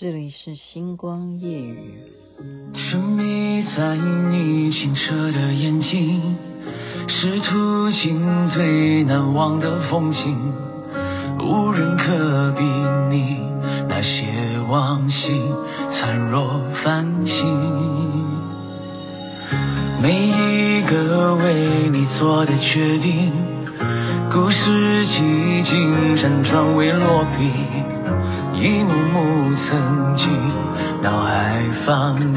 [0.00, 1.92] 这里是星光夜雨。
[2.72, 6.36] 沉迷在你清澈的眼睛，
[7.06, 10.54] 是途经最难忘的风景，
[11.38, 12.64] 无人可比
[13.14, 13.40] 拟
[13.90, 14.24] 那些
[14.70, 15.38] 往昔
[15.92, 16.48] 灿若
[16.82, 17.36] 繁星。
[20.00, 23.30] 每一个为你做的决定，
[24.32, 25.18] 故事几
[25.68, 27.50] 经辗转未落笔。
[28.62, 29.16] 一幕幕
[29.56, 30.28] 曾经
[31.02, 32.28] 脑海放映，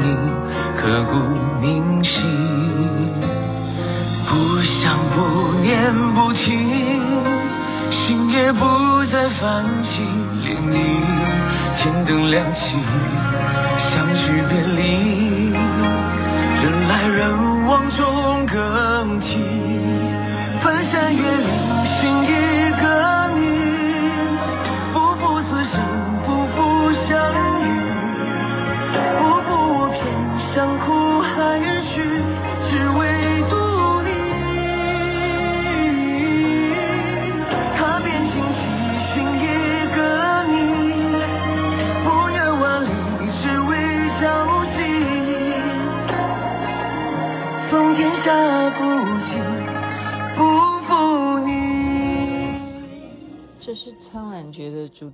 [0.80, 1.12] 刻骨
[1.60, 2.12] 铭心。
[4.26, 4.32] 不
[4.80, 6.48] 想不念不听，
[7.90, 8.64] 心也不
[9.12, 10.00] 再泛起
[10.40, 10.74] 涟漪。
[11.76, 12.58] 天灯亮起，
[13.90, 15.52] 相聚别离，
[16.62, 19.36] 人来人往中更替。
[20.62, 21.63] 翻山越岭，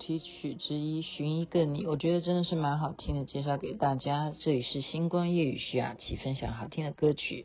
[0.00, 3.26] 题曲之一，《寻一个你》，我觉得真的是蛮好听的。
[3.26, 7.44] 介绍给大家，这里是星光夜语徐雅琪分享好听的歌曲，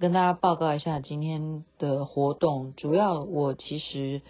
[0.00, 2.74] 跟大家报告一下今天的活动。
[2.76, 4.22] 主要我其实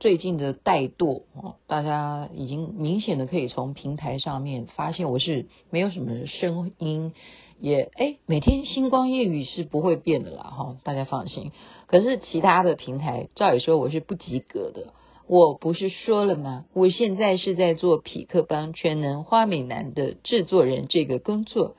[0.00, 7.12] 最近的怠惰哦，大家已经明显的可以从平台上面发现我是没有什么声音，
[7.60, 11.52] 也哎，每天星光夜语是不会变的啦哈，大家放心。
[11.86, 14.94] 可是其他的平台，照理说我是不及格的。
[15.30, 16.64] 我不是说了吗？
[16.72, 21.76] 我现在是在做匹克邦全能花美男的制作人这个工作。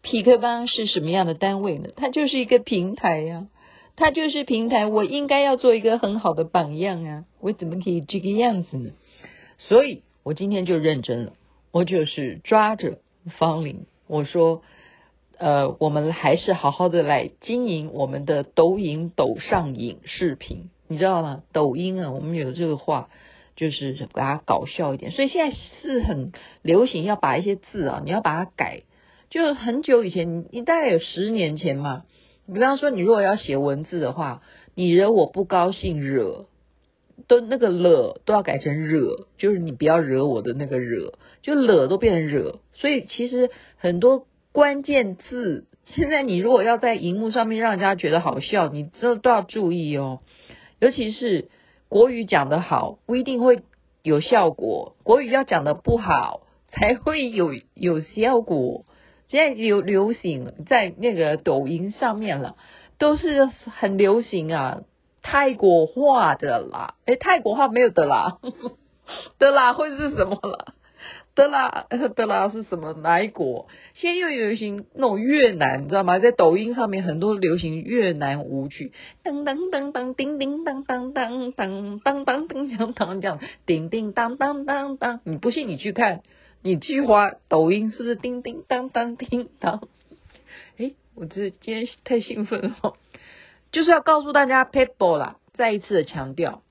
[0.00, 1.90] 匹克邦是什么样的单位呢？
[1.96, 3.46] 它就是一个平台呀、
[3.94, 4.86] 它就是平台。
[4.86, 7.24] 我应该要做一个很好的榜样啊！
[7.42, 8.92] 我怎么可以这个样子呢？
[9.58, 11.34] 所以我今天就认真了，
[11.70, 13.00] 我就是抓着
[13.36, 14.62] 方林，我说，
[15.36, 20.70] 呃，我们还是好好的来经营我们的抖音抖上瘾视频。
[20.88, 21.42] 你知道吗？
[21.52, 23.08] 抖音啊，我们有这个话，
[23.56, 25.12] 就是把它搞笑一点。
[25.12, 26.32] 所以现在是很
[26.62, 28.82] 流行要把一些字啊，你要把它改。
[29.30, 32.04] 就很久以前，你大概有十年前嘛。
[32.52, 34.40] 比方说，你如果要写文字的话，
[34.74, 36.46] 你惹我不高兴，惹
[37.26, 41.12] 都那个了都要改成惹，就是你不要惹我的那个惹，
[41.42, 42.60] 就了都变成惹。
[42.72, 50.20] 所以其实很多关键字，现在你如果要在荧幕上面让人家觉得好笑，你这都要注意哦。
[50.80, 51.48] 尤其是
[51.88, 53.62] 国语讲得好，不一定会
[54.02, 54.96] 有效果。
[55.02, 58.84] 国语要讲得不好，才会有有效果。
[59.28, 62.56] 现在流流行在那个抖音上面了，
[62.98, 64.82] 都是很流行啊，
[65.22, 66.94] 泰国话的啦。
[67.06, 68.38] 诶，泰国话没有的啦，
[69.38, 70.74] 的啦会是什么了？
[71.38, 72.94] 德拉， 德拉是什么？
[72.94, 73.68] 哪一国？
[73.94, 76.18] 现在又流行那种越南，你知道吗？
[76.18, 78.90] 在抖音上面很多流行越南舞曲，
[79.22, 85.20] 噔噔噔噔，叮叮当当当当当当叮当当这样，叮叮当当当当。
[85.22, 86.22] 你不信你去看，
[86.60, 89.86] 你去花抖音是不是叮叮当当叮当？
[90.78, 92.94] 诶，我这今天太兴奋了，
[93.70, 96.62] 就是要告诉大家，people 啦，再一次的强调，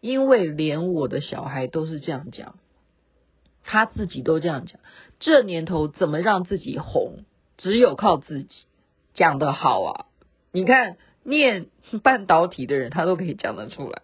[0.00, 2.56] 因为连我的小孩都是这样讲。
[3.66, 4.80] 他自己都这样讲，
[5.20, 7.24] 这年头怎么让自己红，
[7.58, 8.48] 只有靠自己。
[9.14, 10.04] 讲得好啊！
[10.52, 11.68] 你看念
[12.02, 14.02] 半导体的人，他都可以讲得出来。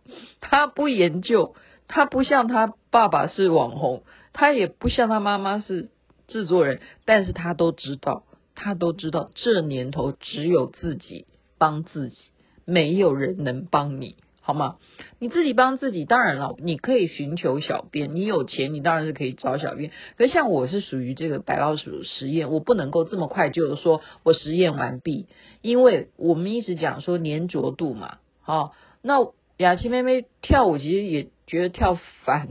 [0.40, 1.54] 他不研究，
[1.86, 5.90] 他不像他爸爸是网红，他也不像他妈妈是
[6.28, 11.26] 制作人，但是他都知道，他都知道，这年头只有自己
[11.58, 12.16] 帮自己，
[12.64, 14.16] 没有人能帮你。
[14.40, 14.78] 好吗？
[15.18, 18.14] 你自己帮自己，当然了，你可以寻求小编。
[18.14, 19.90] 你有钱，你当然是可以找小编。
[20.18, 25.26] 可是像我是属于这个白老鼠实验，我不能够这么快就说我实验完毕，
[25.62, 28.18] 因为我们一直讲说粘着度嘛。
[28.42, 28.72] 好，
[29.02, 29.14] 那
[29.56, 32.48] 雅琪妹妹跳舞其实也觉得跳烦，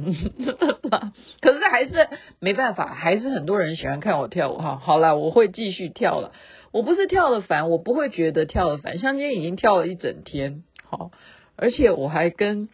[1.42, 2.08] 可是还是
[2.40, 4.78] 没办法，还是很多人喜欢看我跳舞哈。
[4.82, 6.32] 好了，我会继续跳了。
[6.72, 8.98] 我不是跳的烦，我不会觉得跳的烦。
[8.98, 11.12] 像今天已经跳了一整天，好。
[11.56, 12.70] 而且我还跟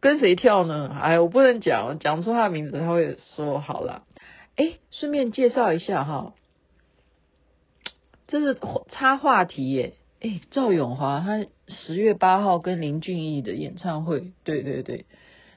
[0.00, 0.88] 跟谁跳呢？
[1.02, 4.04] 哎，我不能讲，讲出他的名字，他会说好了。
[4.56, 6.34] 哎，顺便介绍一下哈，
[8.26, 8.58] 这是
[8.88, 9.94] 插话题耶。
[10.20, 15.04] 哎，赵永华他十月八号跟林俊逸的演唱会，对对对，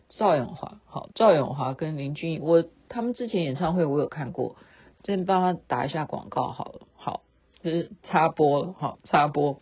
[0.09, 4.55] 赵永华，好，赵永华跟林俊逸，我他们之前演唱会我有看过，
[5.05, 7.21] 先帮他打一下广告好了，好，
[7.63, 9.59] 就是插播了，好，插播。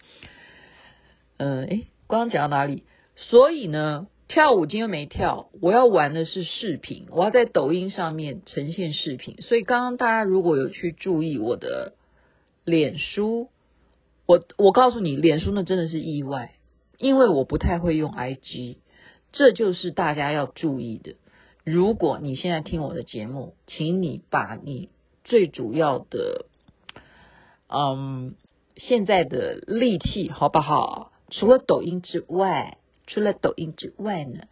[1.37, 2.83] 嗯、诶，刚刚讲到哪里？
[3.15, 9.37] 所以呢，跳舞今天没跳，我要玩的是视频，我要在抖音上面呈现视频。
[9.41, 11.93] 所以刚刚大家如果有去注意我的
[12.65, 13.49] 脸书，
[14.25, 16.55] 我我告诉你，脸书那真的是意外，
[16.97, 18.77] 因为我不太会用 IG。
[19.31, 21.15] 这就是大家要注意的。
[21.63, 24.89] 如果你现在听我的节目，请你把你
[25.23, 26.45] 最主要的，
[27.67, 28.35] 嗯，
[28.75, 31.11] 现在的力气好不好？
[31.29, 34.43] 除了抖音之外，除了抖音之外呢，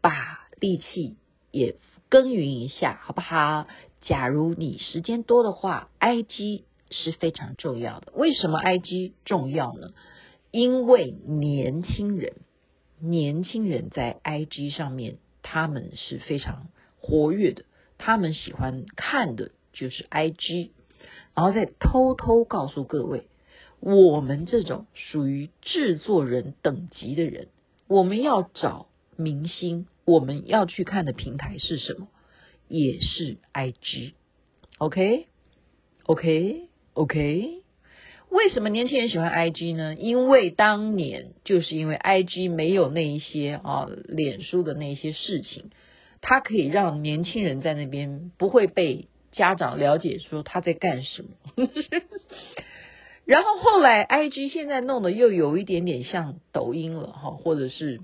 [0.00, 1.16] 把力气
[1.50, 1.76] 也
[2.08, 3.66] 耕耘一下，好不好？
[4.00, 8.12] 假如你时间多的话，IG 是非常重要的。
[8.14, 9.92] 为什么 IG 重要呢？
[10.50, 12.34] 因为年轻人。
[12.98, 16.68] 年轻人在 IG 上面，他们是非常
[16.98, 17.66] 活跃的，
[17.98, 20.70] 他们喜欢看的就是 IG，
[21.34, 23.28] 然后再偷偷告诉各位，
[23.86, 27.46] 我们这种属于制作人等级的人，
[27.86, 32.08] 我们要找明星，我们要去看的平台是什么？
[32.66, 35.22] 也是 IG，OK，OK，OK。
[38.28, 39.94] 为什么年轻人喜欢 IG 呢？
[39.94, 45.70] 因为当年就是因为 IG 没有那一些啊，脸书的那些事情，
[46.20, 51.28] 它可以让年轻人在那边不会被家长了解说他在干什么。
[53.26, 58.00] 然后后来 IG 现在弄得又有一点点像抖音了哈，或者是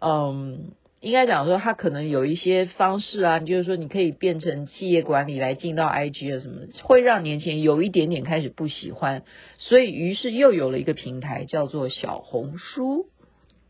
[0.00, 0.70] 嗯。
[1.02, 9.24] 应该讲说，它可能有一些方式啊，就是说，你可以变成企业管理来进到 IG 啊什么，会让年轻人有一点点开始不喜欢，
[9.56, 13.06] 所以于是又有了一个平台叫做小红书，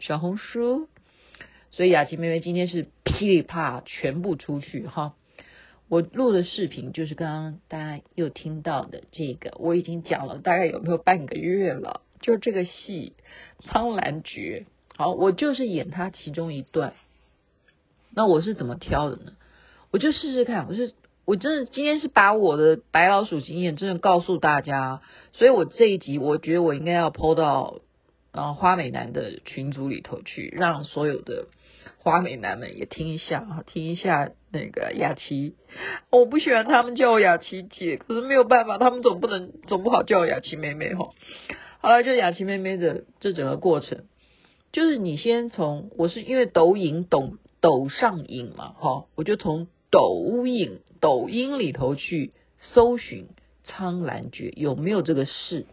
[0.01, 0.89] 小红书。
[1.71, 5.15] 所以雅琪妹妹今天是噼里啪全部出去哈，
[5.91, 13.15] 我录的视频就是刚刚大家又听到的这个，我已经讲了大概有没有半个月了，就是这个戏
[13.67, 14.67] 《苍兰诀》，
[14.97, 16.95] 好，我就是演它其中一段。
[18.15, 19.33] 那我是怎么挑的呢？
[19.91, 20.95] 我就试试看，我是
[21.25, 25.03] 我真的今天是把我的白老鼠经验真的告诉大家，
[25.33, 27.81] 所以我这一集我觉得我应该要抛到
[28.31, 31.47] 啊花美男的群组里头去，让所有的
[32.03, 35.55] 花美男们也听一下啊，听一下那个雅琪。
[36.11, 41.11] 我不喜欢他们叫我雅琪姐，可是没有办法，他们总不能总不好叫我雅琪妹妹哈。
[41.81, 44.05] 好了，就雅琪妹妹的这整个过程，
[44.73, 47.39] 就是你先从我是因为抖音懂。
[47.63, 52.33] 抖上瘾嘛，哈，我就从抖音抖音里头去
[52.73, 53.25] 搜寻
[53.65, 55.67] 《苍兰诀》有没有这个事，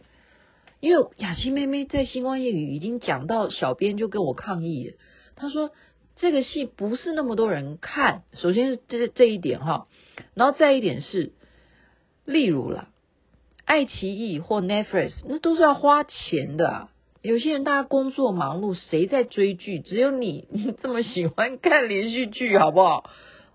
[0.82, 4.96] 因为雅琪妹妹在星光夜语已经讲到，小编就跟我抗议，
[5.38, 5.72] 他说
[6.18, 9.88] 这个戏不是那么多人看，首先是这这一点哈，
[10.34, 11.32] 然后再一点是，
[12.26, 12.90] 例如啦，
[13.66, 16.90] 爱奇艺或 Netflix 那都是要花钱的啊。
[17.22, 19.80] 有些人大家工作忙碌，谁在追剧？
[19.80, 23.10] 只有你， 你这么喜欢看连续剧，好不好？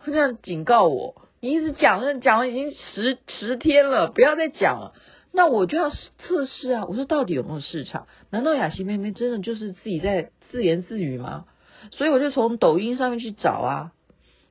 [0.04, 4.94] 这样警告我，你一直讲，那讲了已经十十天了，不要再讲了。
[5.32, 6.84] 那我就要测试啊！
[6.86, 8.06] 我说到底有没有市场？
[8.30, 11.46] 难道雅琪妹妹真的就是自己在自言自语吗？
[11.90, 13.92] 所以我就从抖音上面去找啊。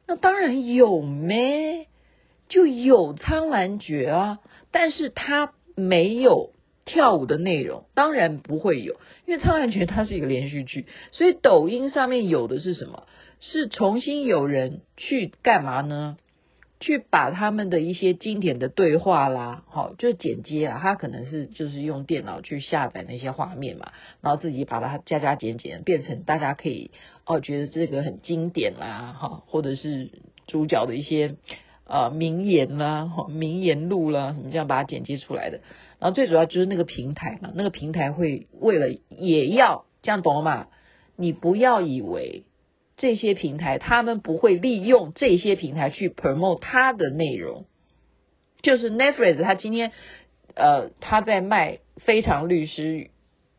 [0.07, 1.87] 那当然有咩，
[2.49, 4.39] 就有《苍兰诀》啊，
[4.71, 6.51] 但是它没有。
[6.83, 8.95] 跳舞的内容当然不会有，
[9.25, 13.03] 因为《苍兰诀》它是一个连续剧，所以抖音上面有的是什么？
[13.39, 16.17] 是重新有人去干嘛呢？
[16.81, 26.91] 去把他们的一些经典的对话啦，好，就剪接啊，他可能是就是用电脑去下载那些画面嘛，然后自己把它加加减减，变成大家可以
[27.25, 30.09] 哦觉得这个很经典啦，哈，或者是
[30.47, 31.35] 主角的一些
[31.85, 35.61] 呃名言啦、名言录啦，什么这样把它剪接出来的。
[35.99, 40.67] 然后最主要就是那个平台嘛，那个平台会为了也要这样懂了吗？
[41.15, 42.45] 你不要以为
[43.01, 47.65] 这些平台他们不会利用这些平台去 promote 它的内容，
[48.61, 49.91] 就是 Netflix 他今天
[50.53, 53.09] 呃他在卖《非常律师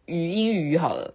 [0.06, 1.14] 语音语》好了，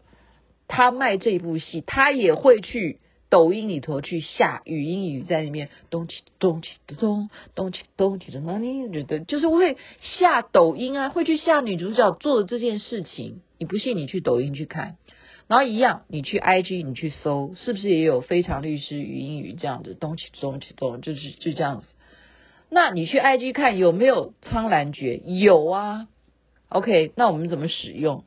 [0.67, 3.00] 他卖这部戏，他也会去。
[3.29, 9.75] 抖音里头去下语音语在里面咚起咚起咚咚起咚起的，那你觉得就是会
[10.17, 13.41] 下抖音啊，会去下女主角做的这件事情。
[13.57, 14.96] 你不信，你去抖音去看，
[15.47, 21.87] 然后一样，你去 IG 你去搜，是不是也有非常律师语音语这样子咚起咚起咚，就是就这样子。
[22.69, 25.17] 那你去 IG 看有没有苍兰诀？
[25.23, 26.07] 有啊。
[26.67, 28.25] OK，那我们怎么使用？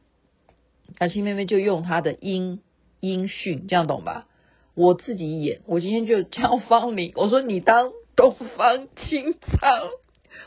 [0.98, 2.62] 雅琪妹妹就用她的音
[3.00, 4.26] 音讯，这样懂吧？
[4.74, 9.90] 我自己演，我今天就叫芳玲，我说你当东方青苍，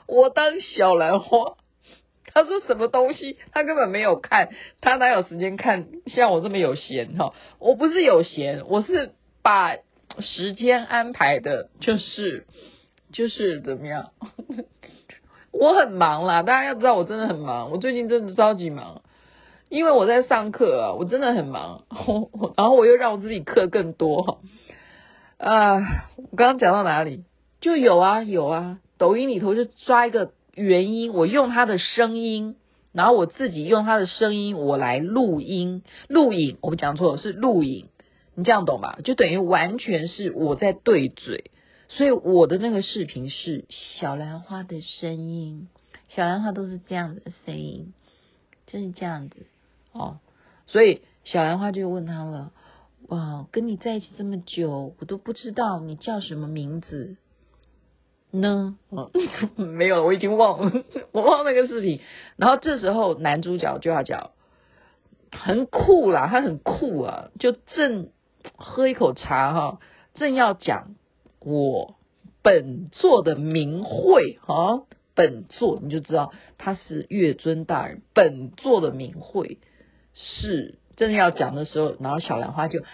[0.07, 1.55] 我当小兰花。
[2.33, 3.37] 他说什么东西？
[3.51, 4.49] 他根本没有看，
[4.81, 5.87] 他哪有时间看？
[6.07, 7.33] 像我这么有闲哈？
[7.59, 9.11] 我不是有闲，我是
[9.41, 9.75] 把
[10.19, 12.45] 时间安排的，就是
[13.11, 14.11] 就是怎么样？
[15.51, 19.03] 我很忙啦，大家要知道我真的很忙，我最近真的超级忙，
[19.69, 21.83] 因为我在上课啊，我真的很忙，
[22.57, 24.37] 然后我又让我自己课更多哈。
[25.37, 25.75] 啊，
[26.15, 27.25] 我刚刚讲到哪里？
[27.61, 30.31] 就有啊有啊，抖音里头就抓一个。
[30.55, 32.55] 原因，我用他的声音，
[32.91, 36.57] 然后我自己用他的声音，我来录音录影。
[36.62, 37.88] 我们讲错了，是录影，
[38.36, 39.00] 你这样懂吧？
[39.03, 41.51] 就等于完全是我在对嘴，
[41.88, 45.67] 所以我的那个视频是小兰花的声音，
[46.10, 47.93] 小兰花都是这样的声音，
[48.67, 49.48] 就是这样子
[49.91, 50.19] 哦。
[50.67, 52.51] 所以小兰花就问他了：
[53.07, 57.17] 哇，跟你在一起这么久，我都不知道你叫什么名字。
[58.33, 59.11] 呢，嗯，
[59.69, 62.01] 没有了，我已经忘了， 我忘了那个视频。
[62.35, 64.31] 然后这时候男主角就要讲，
[65.31, 68.09] 很酷啦，他很酷啊，就正
[68.55, 69.79] 喝一口茶哈，
[70.15, 70.95] 正要讲
[71.39, 71.95] 我
[72.41, 79.59] 本座的名讳哈，本座你就知道他是月尊大人，本座的名讳
[80.15, 82.87] 是正要讲的时候，然后小兰花就哈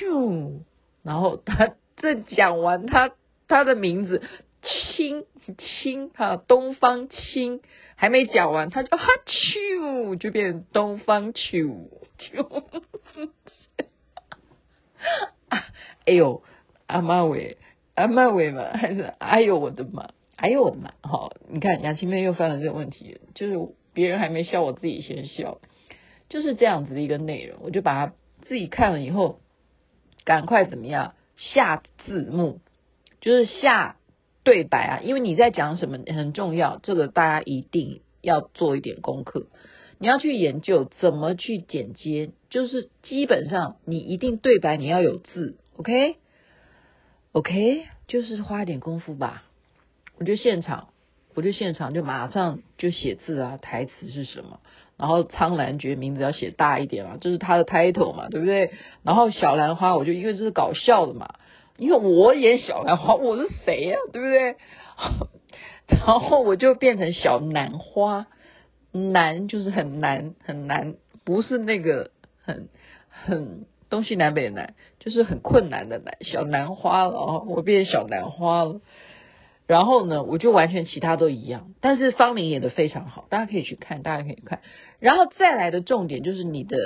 [0.00, 0.62] 啾，
[1.04, 3.12] 然后他正讲完他
[3.46, 4.22] 他的名字。
[4.66, 5.24] 青
[5.58, 7.60] 青哈，东方青
[7.94, 12.64] 还没讲完，他就哈啾，就变成东方啾啾。
[16.04, 16.42] 哎呦，
[16.86, 17.58] 阿妈喂，
[17.94, 20.92] 阿妈喂嘛，还是哎呦我的妈，哎呦我的妈！
[21.02, 25.60] 好，你看雅琪妹又犯了这个问题，就是别人还没笑，我自己先笑，
[26.28, 29.40] 就是这样子的一个内容，我就把它自己看了以后，
[30.24, 32.60] 赶快怎么样下字幕，
[33.20, 33.96] 就是下。
[34.46, 39.46] 对白啊，因为你在讲什么很重要，这个大家一定要做一点功课。
[39.98, 45.56] 你要去研究怎么去剪接，就是基本上你一定对白你要有字
[47.32, 49.42] ，OK？OK？、就是花一点功夫吧。
[50.16, 50.90] 我就现场，
[51.34, 54.60] 我就现场就马上就写字啊，台词是什么？
[54.96, 58.70] 然后苍兰诀名字要写大一点嘛，这是他的 title 嘛，对不对？
[59.02, 61.34] 然后小兰花，我就因为这是搞笑的嘛。
[61.78, 64.56] 因为我演小兰花，我是谁呀、对不对？
[65.98, 68.26] 然后我就变成小兰花，
[68.92, 72.10] 难就是很难很难，不是那个
[72.42, 72.68] 很
[73.08, 76.16] 很东西南北的难，就是很困难的难。
[76.22, 78.80] 小兰花了哦，我变小兰花了。
[79.66, 84.60] 然后呢，我就完全其他都一样，但是方玲演的非常好，大家可以去看，大家可以看。
[84.98, 86.76] 然后再来的重点就是你的。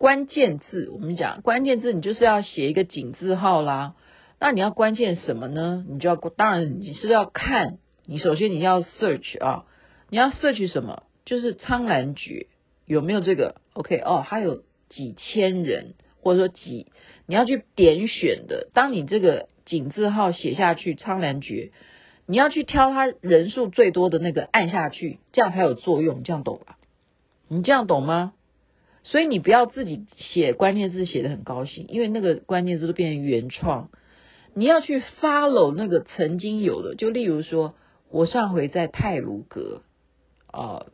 [0.00, 3.96] 关键字，我们讲关键字，你就是要写一个井字号啦。
[4.38, 5.84] 那你要关键什么呢？
[5.86, 7.76] 你就要，当然你是要看，
[8.06, 9.66] 你首先你要 search 啊，
[10.08, 11.02] 你要 search 什么？
[11.26, 12.46] 就是苍兰诀
[12.86, 15.92] 有没有这个？OK 哦，还有几千人，
[16.22, 16.86] 或者说几，
[17.26, 18.70] 你要去点选的。
[18.72, 21.72] 当你这个井字号写下去，苍兰诀，
[22.24, 26.22] 你要去挑它人数最多的那个按下去，这样才有作用。
[26.22, 26.78] 这样懂吧？
[27.48, 28.32] 你这样懂吗？
[29.02, 33.90] 所以你不要自己写关键字写的很高兴，因为那个关键字都变成原创。
[34.52, 37.74] 你要去 follow 那个曾经有的，就例如说，
[38.10, 39.82] 我上回在泰鲁阁
[40.48, 40.86] 啊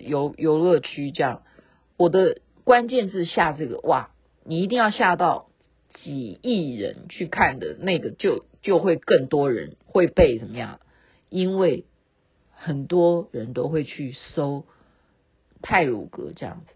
[0.00, 1.42] 游游乐区这样，
[1.96, 4.10] 我的关键字下这个哇，
[4.44, 5.48] 你一定要下到
[5.94, 10.78] 几亿人去看的那个就，就会更多人会被怎么样？
[11.28, 11.84] 因为
[12.52, 14.64] 很多人都会去搜
[15.60, 16.75] 泰鲁阁这样子。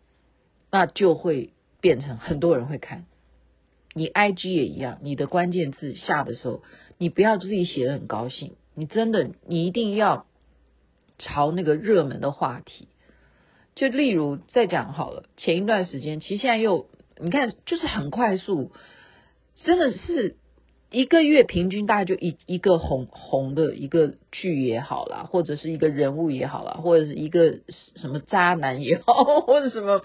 [0.70, 1.50] 那就会
[1.80, 3.06] 变成很多人会看，
[3.92, 6.62] 你 IG 也一样，你的关键字下的时候，
[6.96, 10.26] 你不要自己写的很高兴，你真的你一定要
[11.18, 12.86] 朝那个热门的话题，
[13.74, 16.86] 就例如再讲好了，前一段时间其实现在又
[17.18, 18.70] 你看就是很快速，
[19.64, 20.36] 真的是
[20.90, 27.58] 一个月平均大概就一一个红红的一个剧也好啦，或者是一个人物也好啦，或者是一个
[27.96, 30.02] 什么渣男也好，或者什么。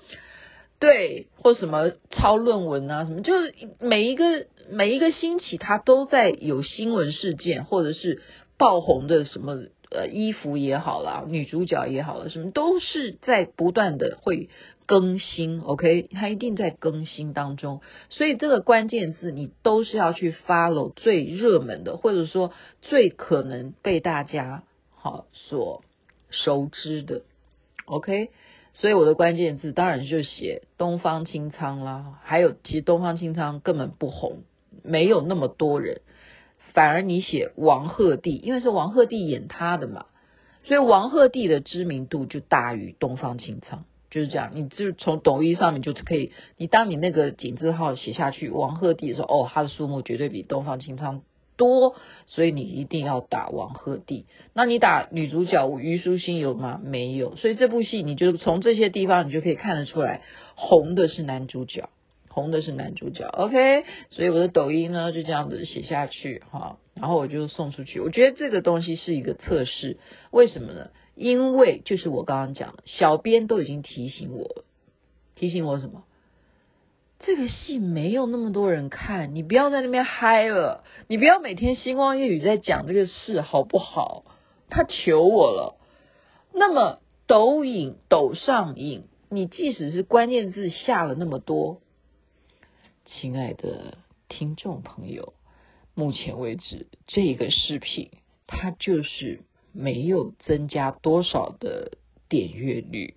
[0.86, 8.22] 对，或什么抄论文啊，什么，就是每一个每一个星期，它都在有新闻事件，或者是
[8.60, 14.50] 爆红的什么呃衣服也好啦，女主角也好了，什么都是在不断的会
[14.86, 22.52] 更新，OK，它一定在更新当中，所以这个关键字你都是要去 follow 最热门的，或者说
[22.84, 24.62] 最可能被大家
[24.94, 25.84] 好所
[26.30, 27.24] 熟知的
[27.88, 28.30] ，OK。
[28.78, 32.20] 所以我的关键字当然就写东方青苍啦。
[32.24, 34.44] 还有，其实东方青苍根本不红，
[34.84, 36.02] 没有那么多人。
[36.74, 40.08] 反而你写王鹤棣，因为是王鹤棣演他的嘛，
[40.66, 44.52] 所以王鹤棣的知名度就大于东方青苍，就是这样。
[44.54, 51.22] 你就从抖音上面就可以，你当你那个井字号写下去王鹤棣的时候，哦，他的数目绝对比东方青苍
[51.58, 51.96] 多，
[52.28, 54.26] 所以你一定要打王鹤棣。
[54.54, 56.80] 那你打女主角虞书欣有吗？
[56.84, 57.36] 没有。
[57.36, 60.22] 所以这部戏你就从这些地方你就可以看得出来，
[60.56, 61.90] 红的是男主角。
[62.28, 68.02] 红的是男主角，OK，所以我的抖音呢就这样子写下去哈，然后我就送出去。
[68.02, 69.96] 我觉得这个东西是一个测试，
[70.32, 70.90] 为什么呢？
[71.16, 74.66] 因为就是我刚刚讲的，小编都已经提醒我了，
[75.36, 76.04] 提醒我什么？
[77.20, 84.26] 这个戏没有那么多人看，你不要在那边嗨了，你不要每天星光夜语在讲这个事好不好？
[84.70, 85.78] 他求我了。
[86.54, 91.82] 那么抖影、抖上瘾，你即使是关键字下了那么多。
[93.06, 95.34] 亲爱的听众朋友，
[95.94, 98.12] 目前为止这个视频
[98.48, 99.42] 它就是
[99.72, 101.98] 没有增加多少的
[102.30, 103.16] 点阅率，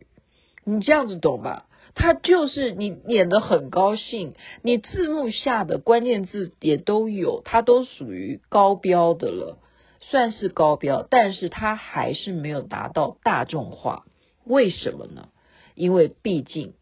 [0.64, 1.67] 你这样子懂吧？
[1.98, 9.58] 它就是你演的很高兴，你字幕下的关键字也都有，它都属于高标的了，
[10.00, 14.04] 算是高标，但是它还是没有达到大众化。
[14.44, 15.30] 为什么呢？
[15.74, 16.74] 因为毕竟，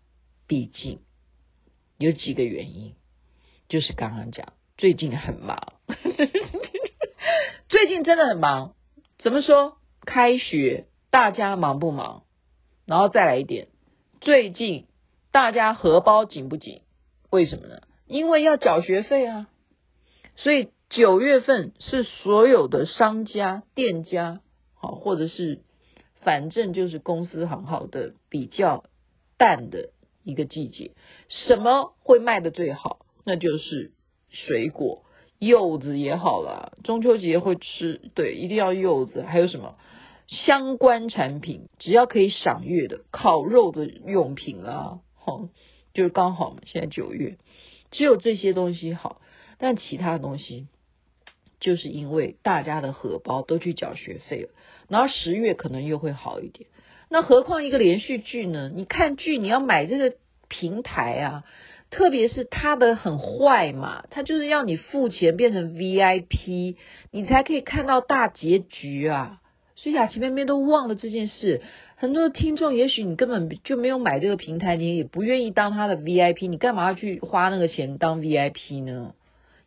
[0.46, 1.00] 毕竟。
[1.98, 2.92] 有几个原因，
[3.70, 5.72] 就是刚刚讲，最近很忙，
[7.70, 8.74] 最近真的很忙。
[9.18, 9.78] 怎么说？
[10.04, 12.24] 开学大家忙不忙？
[12.84, 13.68] 然后再来一点，
[14.20, 14.84] 最近
[15.36, 16.80] 大家荷包紧不紧？
[17.28, 17.82] 为什么呢？
[18.06, 19.48] 因为要缴学费啊。
[20.34, 24.40] 所以九月份是所有的商家、店家，
[24.72, 25.60] 好，或者是
[26.22, 28.84] 反正就是公司行号的比较
[29.36, 29.90] 淡的。
[30.24, 30.92] 一个季节，
[31.28, 33.00] 什么会卖得最好？
[33.22, 33.92] 那就是
[34.30, 35.04] 水果，
[35.38, 36.78] 柚子也好了。
[36.82, 39.20] 中秋节会吃，对，一定要柚子。
[39.20, 39.76] 还有什么
[40.28, 41.68] 相关产品？
[41.78, 45.48] 只要可以赏月的，烤肉的用品啊，好，
[45.92, 46.58] 就是刚好嘛。
[46.64, 47.36] 现在九月，
[47.90, 49.20] 只有这些东西好，
[49.58, 50.68] 但其他的东西，
[51.58, 54.50] 就是因为大家的荷包都去缴学费了，
[54.88, 56.70] 然后十月可能又会好一点。
[57.08, 58.70] 那何况一个连续剧呢？
[58.72, 61.44] 你看剧，你要买这个平台啊，
[61.90, 66.76] 特别是它的很坏嘛，它就是要你付钱变成 VIP，
[67.10, 69.40] 你才可以看到大结局啊。
[69.74, 71.62] 所以雅琪妹妹都忘了这件事。
[71.96, 79.14] 很多听众，也许你根本就没有买这个平台，你也不愿意当他的 VIP，你干嘛要去花那个钱当 VIP 呢？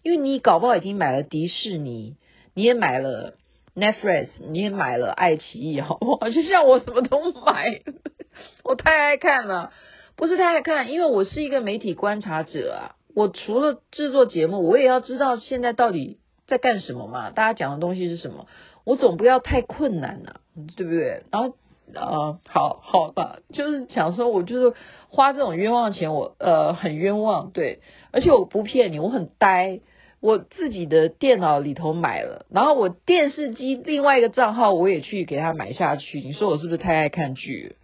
[0.04, 2.15] 因为你搞不好已经买了迪士尼，
[2.54, 3.36] 你也买了。
[3.76, 6.30] Netflix，你也买了爱奇艺，好不好？
[6.30, 7.82] 就像我什么都买，
[8.65, 9.72] 我太爱看了，
[10.18, 12.96] 不是太爱看，因为我是一个媒体观察者啊。
[13.15, 17.30] 我除了制作节目，我也要知道现在到底在干什么嘛。
[17.30, 18.48] 大家讲的东西是什么？
[18.84, 20.42] 我总不要太困难呐、
[20.76, 21.24] 对不对？
[21.32, 21.56] 然后
[21.93, 24.75] 呃，好好吧，就是想说，我就是
[25.10, 27.80] 花这种冤枉钱，我呃很冤枉，对，
[28.12, 29.82] 而且我不骗你，我很呆。
[30.21, 36.19] 我自己的电脑里头买了，然后我电视机另外一个账号我也去给他买下去。
[36.19, 37.78] 你说我是不是太爱看剧？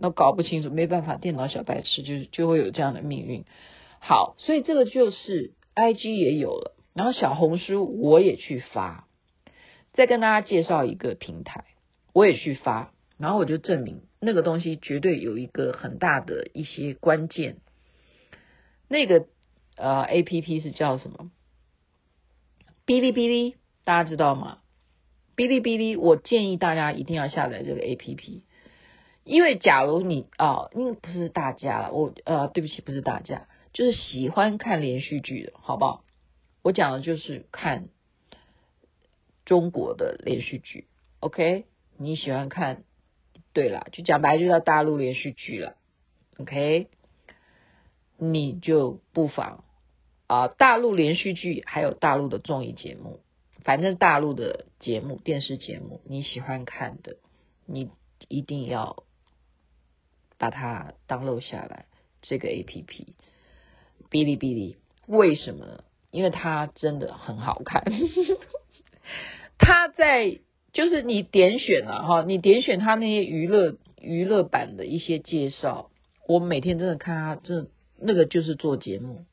[0.00, 3.44] 那搞不清楚，没办法，电脑小白痴就就会有这样的命运。
[4.00, 9.06] 好，所以这个就是 IG 也有了，然后小红书我也去发。
[9.92, 11.66] 再跟大家介绍一个平台，
[12.12, 17.58] 我也去发，然后我就证明那个东西绝对有一个很大的一些关键。
[18.88, 19.26] 那个
[19.76, 21.30] 呃 APP 是叫什么？
[22.86, 24.58] 哔哩哔哩，大家知道吗？
[25.36, 28.42] 哔哩哔哩，我建议大家一定要下载这个 APP，
[29.24, 36.04] 因为假如你啊，因为不是大家了，我呃，对不起，不是大家，就是喜欢看连续剧的，好不好？
[36.62, 37.88] 我讲的就是看
[39.44, 40.86] 中国的连续剧
[41.20, 41.64] ，OK？
[41.96, 42.84] 你喜欢看，
[43.54, 45.76] 对了，就讲白就叫大陆连续剧了
[46.38, 46.88] ，OK？
[48.18, 49.64] 你就不妨。
[50.26, 53.20] 啊，大陆连续剧还有大陆的综艺节目，
[53.62, 57.16] 反正大陆的节目、电视节目你喜欢看的，
[57.66, 57.90] 你
[58.28, 59.04] 一定要
[60.38, 61.86] 把它登录下来。
[62.22, 63.08] 这个 APP，
[64.10, 65.84] 哔哩哔哩，为什么？
[66.10, 67.84] 因为它真的很好看。
[69.58, 70.40] 它在
[70.74, 75.88] 就是你点选了哈，你点选它那些娱乐娱乐版的一些介绍，
[76.28, 79.24] 我每天真的看它，这那个就是做节目。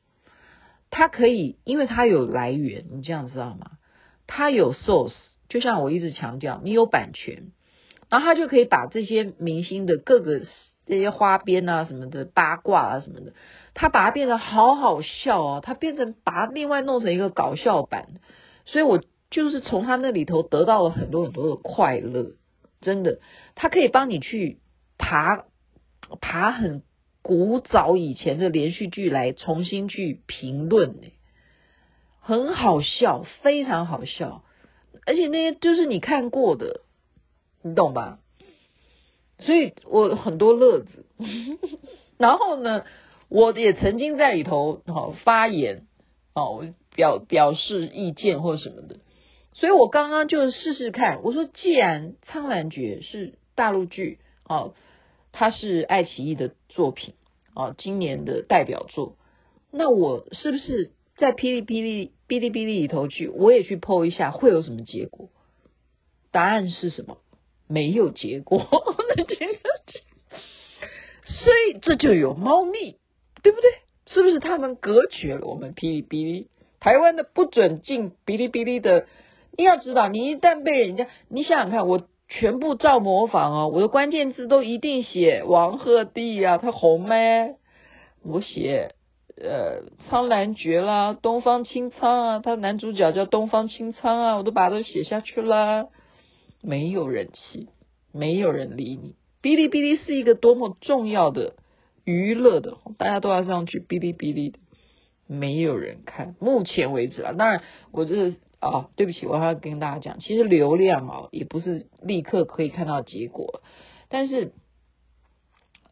[0.94, 3.72] 他可以，因为他有来源，你这样知道吗？
[4.26, 5.16] 他有 source，
[5.48, 7.50] 就像我一直强调，你有版权，
[8.10, 10.42] 然后他就可以把这些明星的各个
[10.84, 13.32] 这些花边啊什么的八卦啊什么的，
[13.72, 18.08] 他把它变得好好笑哦，他变成把它另外弄成一个搞笑版，
[18.66, 19.02] 所以我
[19.32, 22.32] 就是从他那里头得到了很多很多的快乐，
[22.80, 23.18] 真的，
[23.56, 24.58] 他可以帮你去
[24.98, 25.46] 爬
[26.20, 26.82] 爬很
[27.22, 31.08] 古早以前的连续剧来重新去评论呢，
[32.20, 34.44] 很好笑，非常好笑，
[35.06, 36.82] 而且那些就是你看过的，
[37.62, 38.18] 你懂吧？
[39.38, 41.06] 所以我很多乐子，
[42.18, 42.84] 然后呢，
[43.28, 45.86] 我也曾经在里头好发言，
[46.34, 48.98] 哦，表表示意见或什么的。
[49.54, 54.74] 所以我刚刚就试试看，我说既然《苍兰诀》是大陆剧，哦，
[55.30, 57.14] 它是爱奇艺的作品，
[57.54, 59.16] 哦，今年的代表作，
[59.70, 65.28] 那我是不是在哔哩哔哩、哔哩哔哩里头去，我也去 po 一下，会有什么结果？
[66.30, 67.18] 答案是什么？
[67.68, 68.66] 没有结果，
[71.24, 72.96] 所以这就有猫腻，
[73.42, 73.70] 对不对？
[74.06, 76.48] 是不是他们隔绝了我们哔哩哔哩？
[76.80, 79.06] 台湾的不准进哔哩哔哩的，
[79.56, 87.56] 你要知道，你一旦被人家，你想想看，我全部照模仿哦，我的关键字都一定写王鹤棣啊，他红咩？
[88.24, 88.94] 我写
[89.36, 95.88] 呃苍兰诀啦，东方青苍啊，他男主角叫东方青苍啊，我都把它都写下去啦。
[96.62, 97.68] 没有人气，
[98.12, 99.16] 没有人理你。
[99.42, 101.54] 哔哩哔哩是一个多么重要的
[102.04, 104.58] 娱乐的，大家都要上去哔哩哔哩的，
[105.26, 106.36] 没有人看。
[106.38, 107.60] 目前为止啊，当然
[107.90, 113.62] 我这是啊，对不起，我还要跟大家讲，其实流量啊也不是立刻可以看到结果，
[114.08, 114.52] 但是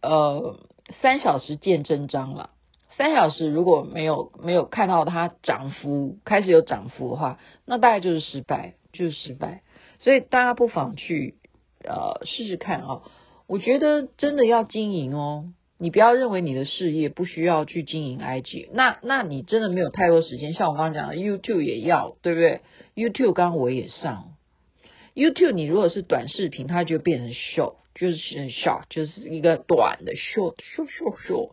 [0.01, 0.61] 呃
[1.03, 2.51] 三小时见真章了。
[2.97, 9.63] 三小时如果没有没有看到它涨幅开始有涨幅的话，那大概就是失败，就是失败。
[9.99, 11.37] 所以大家不妨去
[11.83, 13.03] 呃试试看啊、哦！
[13.47, 15.53] 我觉得真的要经营哦，
[15.83, 20.53] 你不要认为你的事业不需要去经营 IG，那那你真的没有太多时间。
[20.53, 22.61] 像我刚刚讲的，YouTube 也要，对不对
[22.95, 24.35] ？YouTube 刚刚我也上
[25.15, 28.19] ，YouTube 你如果是短视频，它就变成 short，就是
[28.51, 31.53] short，就是一个短的 short，short short short。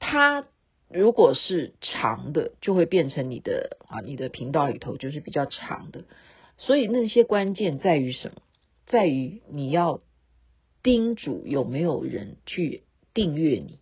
[0.00, 0.46] 它
[0.88, 6.04] 如果是长的，就会变成你的啊，你的频道里头就是比较长的。
[6.56, 8.36] 所以那些关键在于什么？
[8.86, 10.00] 在于你要
[10.82, 13.78] 叮嘱有没有人去订阅你。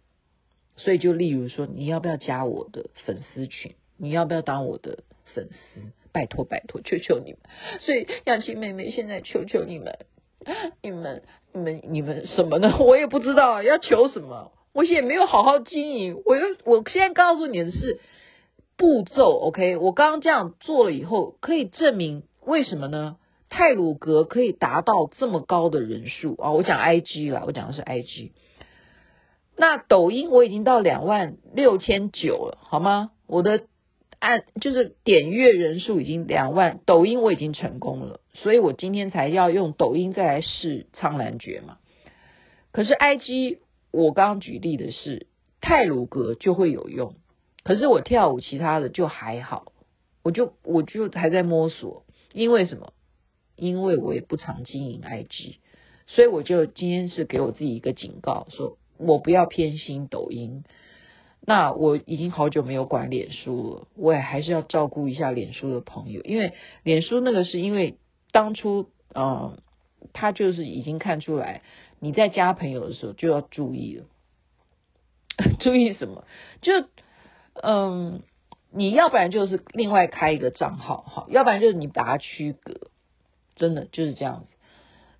[0.76, 3.74] 所以就例如说，你要不要加我的粉丝群？
[3.96, 5.80] 你要不要当我的粉丝？
[6.12, 7.40] 拜托拜托，求求你们！
[7.80, 9.98] 所以雅琪妹妹现在求求你们，
[10.82, 12.76] 你们你们你们什么呢？
[12.80, 16.22] 我也不知道要求什么，我也没有好好经营。
[16.24, 18.00] 我又我现在告诉你的是
[18.78, 19.76] 步骤，OK？
[19.76, 22.22] 我刚刚这样做了以后，可以证明。
[22.44, 23.16] 为什么呢？
[23.48, 26.52] 泰鲁格可以达到这么高的人数啊！
[26.52, 28.32] 我讲 IG 啦，我讲的是 IG。
[29.56, 33.10] 那抖音我已经到两万六千九了，好吗？
[33.26, 33.62] 我的
[34.18, 41.78] 按就是点阅人数已经两万，抖音我已经成功了，所以我今天才要用抖音再来试苍兰诀嘛。
[42.72, 43.58] 可是 IG
[43.90, 45.26] 我刚刚举例的是
[45.60, 47.14] 泰鲁格就会有用，
[47.64, 49.72] 可是我跳舞其他的就还好，
[50.22, 52.04] 我就我就还在摸索。
[52.32, 52.92] 因为什么？
[53.56, 55.56] 因为我也不常经营 IG，
[56.06, 60.64] 所以我就今天是给我自己一个警告，说我不要偏心抖音。
[61.40, 67.98] 那我已经好久没有管脸书了，我也还是要照顾一下脸书的朋友，因为脸书那个是因为
[68.32, 69.58] 当初，嗯，
[70.12, 71.62] 他就是已经看出来
[72.00, 74.04] 你在加朋友的时候就要注意了，
[75.60, 76.24] 注意什么？
[76.62, 76.72] 就
[77.62, 78.22] 嗯。
[78.72, 82.90] 你要不然就是另外开一个账号，哈，要不然就是你把它区隔，
[83.54, 84.50] 真的就是这样子。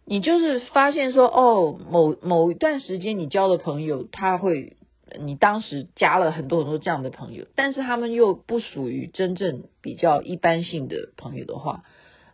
[0.09, 4.77] 你就是发现说，哦，某某一段时间你交的朋友，他会，
[5.19, 11.83] 你当时加了很多很多这样的朋友，但是他们又不属于真正比较一般性的朋友的话，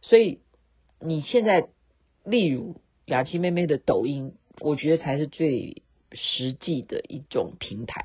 [0.03, 0.41] 所以
[1.01, 1.69] 你现在，
[2.25, 5.83] 例如雅琪妹妹的抖音，我觉得才是最
[6.13, 8.05] 实际的一种平台。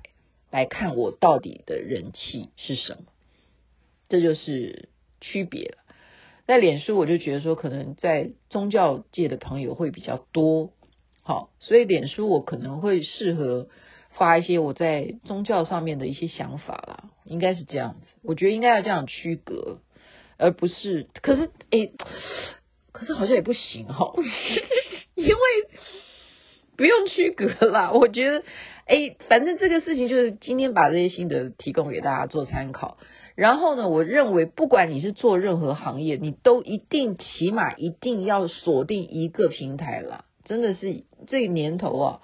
[0.50, 3.04] 来看我到底的人气是什么，
[4.08, 4.88] 这就是
[5.20, 5.78] 区别了。
[6.48, 10.72] 在脸书，我就觉得说，可能在宗教界的朋友会比较多，
[11.22, 13.68] 好，所以脸书我可能会适合
[14.12, 18.08] 发一些我在宗教上面的一些想法啦，应该是这样子。
[18.24, 19.82] 我觉得应该要这样区隔，
[20.38, 21.92] 而不是，可是诶，
[22.92, 24.14] 可是好像也不行哈，
[25.16, 25.34] 因为
[26.78, 28.44] 不用区隔啦，我觉得。
[28.90, 32.98] 哎，反正这个事情就是今天把这些心得提供给大家做参考。
[33.38, 40.26] 然后呢，我认为不管你是做任何行业，你都一定起码一定要锁定一个平台啦。
[40.44, 42.20] 真的是这年头啊，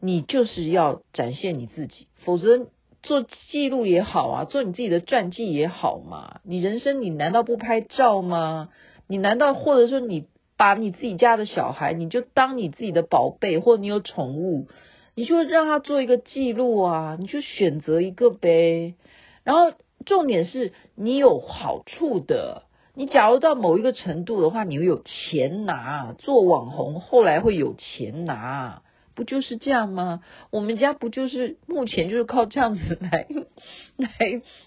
[0.00, 2.66] 你就是要展现你自己，否则
[3.02, 6.40] 做记录也好啊，做你自己的传记也好嘛。
[6.44, 8.68] 你人生你难道不拍照吗？
[9.06, 10.26] 你难道或者说你
[10.58, 14.68] 把你自己家的小孩，你就当你自己的宝贝，或者你有宠物，
[15.14, 18.94] 你就让他做一个记录啊，你就选择一个呗。
[19.42, 19.72] 然后
[20.04, 22.62] 重点是你有好处的。
[22.94, 28.82] 你假如到某一个程度的话，你会有钱拿，做网红后来会有钱拿，
[29.16, 30.22] 不就是这样吗？
[30.50, 33.26] 我们家不就是目前就是靠这样子来
[33.98, 34.08] 来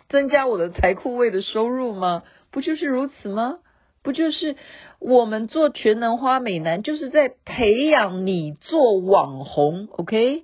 [0.10, 2.24] 增加我的财库位的收入吗？
[2.52, 3.60] 不就是如此吗？
[4.04, 4.56] 不就是
[5.00, 10.44] 我们做全能花美男就是在培养你做网红？OK，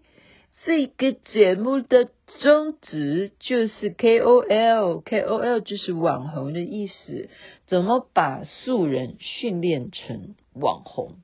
[0.65, 7.30] 这个节目的宗旨就是 KOL，KOL 就是网红的意思。
[7.67, 11.15] 怎么把素人训练成网红？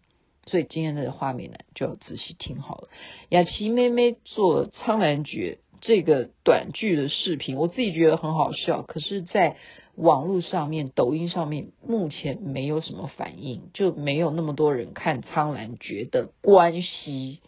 [0.45, 2.87] 所以今天的花美男就要仔细听好了。
[3.29, 9.57] 雅琪妹妹做《苍兰诀》这个短剧的视频，我自己觉得很好笑，可是，在
[9.95, 17.41] 网络上面、抖音上面目前没有什么反应，就没有那么多人看《苍兰诀》的关系，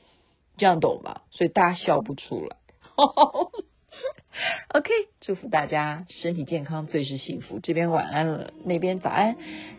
[0.57, 1.23] 这样懂吧？
[1.31, 2.57] 所以大家笑不出来。
[4.73, 7.59] OK，祝福大家身体健康，最是幸福。
[7.59, 9.35] 这边晚安了，那边早安，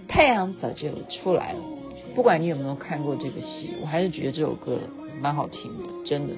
[0.08, 1.60] 太阳早就出来了。
[2.14, 4.78] 不管你有没有看过这个戏，我还是觉得这首歌
[5.20, 6.34] 蛮好听的，真的。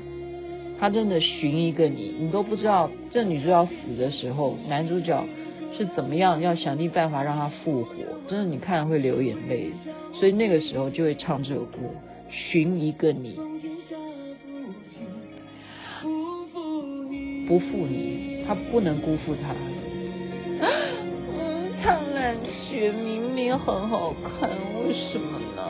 [0.78, 5.24] 他真的寻一个你，你都不知道这女主角死的时候，男主角
[5.76, 7.94] 是怎么样要想尽办法让她复活，
[8.28, 9.72] 真的你看了会流眼泪。
[10.12, 11.78] 所以那个时候就会唱这首歌，
[12.30, 13.40] 寻一个你。
[17.54, 19.54] 不负你，他不能辜负他。
[20.58, 22.36] 嗯，苍兰
[22.68, 24.50] 诀明明很好看，
[24.84, 25.62] 为什么呢？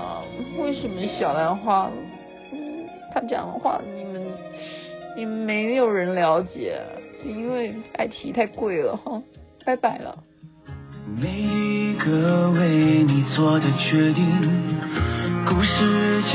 [0.59, 1.91] 为什么小兰花，
[2.53, 4.23] 嗯，他讲的话你们，
[5.15, 6.81] 你们没有人了解，
[7.23, 9.21] 因为爱奇艺太贵了哈。
[9.67, 10.17] 拜拜了。
[11.21, 14.25] 每一个为你做的决定，
[15.47, 16.33] 故事几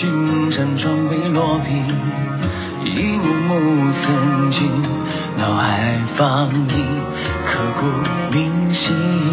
[0.00, 2.21] 经辗转未落笔。
[3.52, 4.82] 一幕幕曾经
[5.36, 6.86] 脑海放映，
[7.46, 7.86] 刻骨
[8.32, 9.31] 铭心。